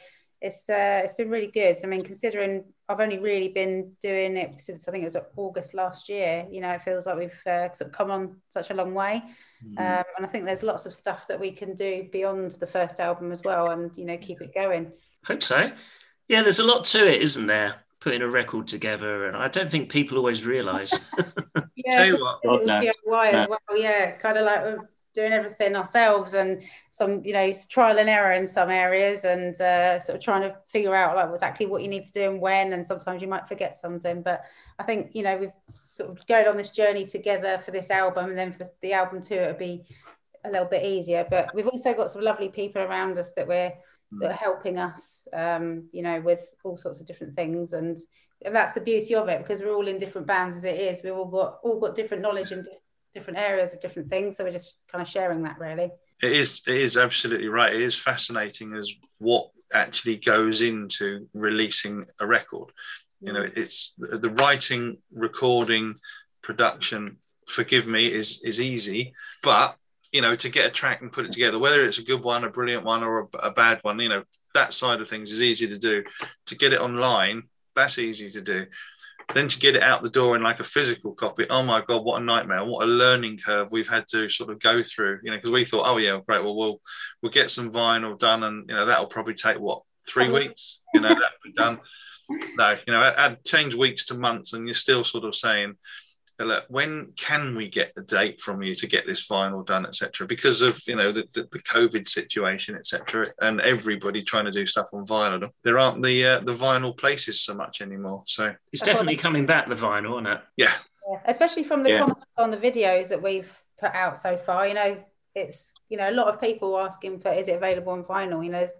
it's 0.44 0.68
uh, 0.68 1.00
it's 1.02 1.14
been 1.14 1.30
really 1.30 1.46
good. 1.46 1.78
I 1.82 1.86
mean, 1.86 2.04
considering 2.04 2.64
I've 2.88 3.00
only 3.00 3.18
really 3.18 3.48
been 3.48 3.92
doing 4.02 4.36
it 4.36 4.60
since 4.60 4.86
I 4.86 4.92
think 4.92 5.02
it 5.02 5.06
was 5.06 5.16
August 5.36 5.72
last 5.72 6.10
year. 6.10 6.46
You 6.50 6.60
know, 6.60 6.70
it 6.70 6.82
feels 6.82 7.06
like 7.06 7.16
we've 7.16 7.42
uh, 7.46 7.72
sort 7.72 7.88
of 7.88 7.92
come 7.92 8.10
on 8.10 8.36
such 8.50 8.68
a 8.68 8.74
long 8.74 8.92
way, 8.92 9.22
um, 9.78 10.04
and 10.16 10.20
I 10.20 10.26
think 10.26 10.44
there's 10.44 10.62
lots 10.62 10.84
of 10.84 10.94
stuff 10.94 11.26
that 11.28 11.40
we 11.40 11.50
can 11.50 11.74
do 11.74 12.06
beyond 12.12 12.52
the 12.52 12.66
first 12.66 13.00
album 13.00 13.32
as 13.32 13.42
well, 13.42 13.70
and 13.70 13.96
you 13.96 14.04
know, 14.04 14.18
keep 14.18 14.42
it 14.42 14.54
going. 14.54 14.92
Hope 15.24 15.42
so. 15.42 15.72
Yeah, 16.28 16.42
there's 16.42 16.58
a 16.58 16.64
lot 16.64 16.84
to 16.84 17.10
it, 17.10 17.22
isn't 17.22 17.46
there? 17.46 17.76
Putting 18.00 18.20
a 18.20 18.28
record 18.28 18.68
together, 18.68 19.26
and 19.28 19.38
I 19.38 19.48
don't 19.48 19.70
think 19.70 19.90
people 19.90 20.18
always 20.18 20.44
realise. 20.44 21.10
Yeah, 21.76 21.96
Tell 21.96 22.06
you 22.06 22.20
what, 22.20 22.40
God, 22.42 22.66
no. 22.66 22.80
DIY 22.80 23.32
as 23.32 23.48
well. 23.48 23.58
Yeah, 23.76 24.04
it's 24.04 24.16
kind 24.16 24.38
of 24.38 24.46
like 24.46 24.62
we're 24.62 24.88
doing 25.14 25.32
everything 25.32 25.76
ourselves 25.76 26.34
and 26.34 26.62
some, 26.90 27.24
you 27.24 27.32
know, 27.32 27.52
trial 27.68 27.98
and 27.98 28.08
error 28.08 28.32
in 28.32 28.46
some 28.46 28.70
areas 28.70 29.24
and 29.24 29.58
uh, 29.60 29.98
sort 30.00 30.16
of 30.16 30.22
trying 30.22 30.42
to 30.42 30.56
figure 30.66 30.94
out 30.94 31.16
like 31.16 31.32
exactly 31.32 31.66
what 31.66 31.82
you 31.82 31.88
need 31.88 32.04
to 32.04 32.12
do 32.12 32.30
and 32.30 32.40
when. 32.40 32.72
And 32.72 32.84
sometimes 32.84 33.22
you 33.22 33.28
might 33.28 33.48
forget 33.48 33.76
something. 33.76 34.22
But 34.22 34.44
I 34.78 34.82
think, 34.82 35.14
you 35.14 35.22
know, 35.22 35.36
we've 35.36 35.52
sort 35.90 36.10
of 36.10 36.26
going 36.26 36.48
on 36.48 36.56
this 36.56 36.70
journey 36.70 37.06
together 37.06 37.58
for 37.64 37.70
this 37.70 37.90
album 37.90 38.30
and 38.30 38.38
then 38.38 38.52
for 38.52 38.66
the 38.82 38.92
album 38.92 39.22
too, 39.22 39.36
it'll 39.36 39.54
be 39.54 39.84
a 40.44 40.50
little 40.50 40.66
bit 40.66 40.84
easier. 40.84 41.26
But 41.28 41.54
we've 41.54 41.68
also 41.68 41.94
got 41.94 42.10
some 42.10 42.22
lovely 42.22 42.48
people 42.48 42.82
around 42.82 43.16
us 43.16 43.32
that 43.34 43.46
we're 43.46 43.72
that 44.20 44.30
are 44.30 44.34
helping 44.34 44.78
us, 44.78 45.26
um, 45.32 45.88
you 45.90 46.02
know, 46.02 46.20
with 46.20 46.40
all 46.62 46.76
sorts 46.76 47.00
of 47.00 47.06
different 47.06 47.34
things 47.36 47.72
and. 47.72 47.98
And 48.44 48.54
that's 48.54 48.72
the 48.72 48.80
beauty 48.80 49.14
of 49.14 49.28
it 49.28 49.38
because 49.38 49.62
we're 49.62 49.72
all 49.72 49.88
in 49.88 49.96
different 49.96 50.26
bands 50.26 50.58
as 50.58 50.64
it 50.64 50.78
is. 50.78 51.02
We've 51.02 51.14
all 51.14 51.24
got 51.24 51.60
all 51.62 51.80
got 51.80 51.94
different 51.94 52.22
knowledge 52.22 52.52
and 52.52 52.66
different 53.14 53.38
areas 53.38 53.72
of 53.72 53.80
different 53.80 54.10
things. 54.10 54.36
So 54.36 54.44
we're 54.44 54.50
just 54.50 54.74
kind 54.90 55.00
of 55.00 55.08
sharing 55.08 55.42
that 55.44 55.58
really. 55.58 55.90
it 56.22 56.32
is 56.32 56.62
it 56.66 56.76
is 56.76 56.96
absolutely 56.96 57.48
right. 57.48 57.74
It 57.74 57.82
is 57.82 57.98
fascinating 57.98 58.74
as 58.74 58.92
what 59.18 59.50
actually 59.72 60.16
goes 60.16 60.62
into 60.62 61.28
releasing 61.34 62.06
a 62.20 62.26
record. 62.26 62.70
You 63.20 63.32
know, 63.32 63.42
mm. 63.42 63.56
it's 63.56 63.94
the 63.98 64.18
the 64.18 64.30
writing, 64.30 64.98
recording, 65.12 65.94
production. 66.42 67.18
Forgive 67.48 67.86
me, 67.86 68.06
is 68.06 68.40
is 68.44 68.60
easy, 68.60 69.12
but 69.42 69.76
you 70.12 70.20
know, 70.20 70.36
to 70.36 70.48
get 70.48 70.66
a 70.66 70.70
track 70.70 71.02
and 71.02 71.12
put 71.12 71.24
it 71.24 71.32
together, 71.32 71.58
whether 71.58 71.84
it's 71.84 71.98
a 71.98 72.04
good 72.04 72.22
one, 72.22 72.44
a 72.44 72.48
brilliant 72.48 72.84
one, 72.84 73.02
or 73.02 73.28
a, 73.34 73.48
a 73.48 73.50
bad 73.50 73.80
one, 73.82 73.98
you 73.98 74.08
know, 74.08 74.22
that 74.54 74.72
side 74.72 75.00
of 75.00 75.08
things 75.08 75.32
is 75.32 75.42
easy 75.42 75.66
to 75.66 75.76
do. 75.76 76.04
To 76.46 76.56
get 76.56 76.72
it 76.72 76.80
online, 76.80 77.42
that's 77.74 77.98
easy 77.98 78.30
to 78.30 78.40
do. 78.40 78.66
Then 79.32 79.48
to 79.48 79.58
get 79.58 79.74
it 79.74 79.82
out 79.82 80.02
the 80.02 80.10
door 80.10 80.36
in 80.36 80.42
like 80.42 80.60
a 80.60 80.64
physical 80.64 81.12
copy, 81.12 81.46
oh 81.48 81.62
my 81.62 81.82
god, 81.86 82.04
what 82.04 82.20
a 82.20 82.24
nightmare! 82.24 82.64
What 82.64 82.84
a 82.84 82.90
learning 82.90 83.38
curve 83.38 83.68
we've 83.70 83.88
had 83.88 84.06
to 84.08 84.28
sort 84.28 84.50
of 84.50 84.60
go 84.60 84.82
through. 84.82 85.20
You 85.22 85.30
know, 85.30 85.38
because 85.38 85.50
we 85.50 85.64
thought, 85.64 85.88
oh 85.88 85.96
yeah, 85.96 86.20
great, 86.26 86.44
well 86.44 86.56
we'll 86.56 86.80
we'll 87.22 87.32
get 87.32 87.50
some 87.50 87.72
vinyl 87.72 88.18
done, 88.18 88.44
and 88.44 88.68
you 88.68 88.74
know 88.74 88.86
that'll 88.86 89.06
probably 89.06 89.34
take 89.34 89.58
what 89.58 89.82
three 90.08 90.30
weeks. 90.30 90.80
You 90.92 91.00
know, 91.00 91.08
that'll 91.08 91.44
be 91.44 91.52
done. 91.52 91.80
No, 92.56 92.76
you 92.86 92.92
know, 92.92 93.02
add- 93.02 93.14
add 93.18 93.44
change 93.44 93.74
weeks 93.74 94.06
to 94.06 94.14
months, 94.14 94.52
and 94.52 94.66
you're 94.66 94.74
still 94.74 95.04
sort 95.04 95.24
of 95.24 95.34
saying, 95.34 95.74
look, 96.38 96.64
when 96.68 97.12
can 97.16 97.54
we 97.54 97.68
get 97.68 97.94
the 97.94 98.02
date 98.02 98.40
from 98.40 98.62
you 98.62 98.74
to 98.76 98.86
get 98.86 99.06
this 99.06 99.28
vinyl 99.28 99.64
done, 99.64 99.86
etc. 99.86 100.26
Because 100.26 100.62
of 100.62 100.80
you 100.86 100.96
know 100.96 101.12
the, 101.12 101.28
the, 101.32 101.48
the 101.52 101.60
COVID 101.60 102.08
situation, 102.08 102.74
etc. 102.76 103.24
And 103.40 103.60
everybody 103.60 104.22
trying 104.22 104.46
to 104.46 104.50
do 104.50 104.66
stuff 104.66 104.88
on 104.92 105.06
vinyl, 105.06 105.48
there 105.62 105.78
aren't 105.78 106.02
the 106.02 106.26
uh, 106.26 106.40
the 106.40 106.52
vinyl 106.54 106.96
places 106.96 107.40
so 107.40 107.54
much 107.54 107.80
anymore. 107.80 108.24
So 108.26 108.54
it's 108.72 108.82
definitely 108.82 109.16
coming 109.16 109.46
back 109.46 109.68
the 109.68 109.74
vinyl, 109.74 110.14
isn't 110.20 110.26
it? 110.26 110.40
yeah, 110.56 110.72
Yeah, 111.10 111.20
especially 111.26 111.64
from 111.64 111.82
the 111.82 111.90
Yeah. 111.90 111.98
comments 112.00 112.24
on 112.36 112.50
the 112.50 112.56
videos 112.56 113.08
that 113.08 113.22
we've 113.22 113.52
put 113.78 113.92
out 113.94 114.18
so 114.18 114.36
far. 114.36 114.66
You 114.66 114.74
know, 114.74 115.04
it's 115.34 115.72
you 115.88 115.96
know 115.96 116.10
a 116.10 116.12
lot 116.12 116.28
of 116.28 116.40
people 116.40 116.78
asking 116.78 117.20
for 117.20 117.32
is 117.32 117.48
it 117.48 117.56
available 117.56 117.92
on 117.92 118.04
vinyl. 118.04 118.44
You 118.44 118.50
know, 118.50 118.58
there's 118.58 118.72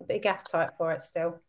a 0.00 0.04
big 0.04 0.26
appetite 0.26 0.70
for 0.78 0.92
it 0.92 1.00
still. 1.00 1.40